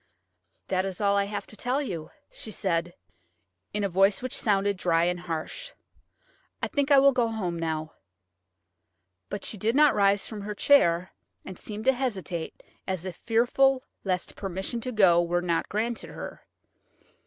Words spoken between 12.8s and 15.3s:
as if fearful lest permission to go